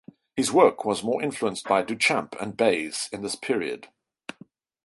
His 0.35 0.51
work 0.51 0.83
was 0.83 1.03
more 1.03 1.21
influenced 1.21 1.65
by 1.67 1.83
Duchamp 1.83 2.33
and 2.41 2.57
Beuys 2.57 3.07
in 3.13 3.21
this 3.21 3.35
period. 3.35 3.89